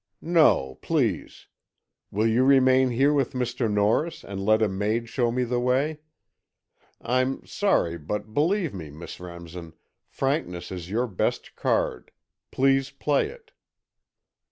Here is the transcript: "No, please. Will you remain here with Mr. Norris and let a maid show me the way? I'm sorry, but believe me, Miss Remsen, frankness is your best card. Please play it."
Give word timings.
"No, 0.23 0.79
please. 0.81 1.45
Will 2.09 2.25
you 2.25 2.43
remain 2.43 2.89
here 2.89 3.13
with 3.13 3.33
Mr. 3.33 3.71
Norris 3.71 4.23
and 4.23 4.43
let 4.43 4.63
a 4.63 4.67
maid 4.67 5.07
show 5.07 5.31
me 5.31 5.43
the 5.43 5.59
way? 5.59 5.99
I'm 6.99 7.45
sorry, 7.45 7.99
but 7.99 8.33
believe 8.33 8.73
me, 8.73 8.89
Miss 8.89 9.19
Remsen, 9.19 9.73
frankness 10.07 10.71
is 10.71 10.89
your 10.89 11.05
best 11.05 11.55
card. 11.55 12.09
Please 12.49 12.89
play 12.89 13.27
it." 13.29 13.51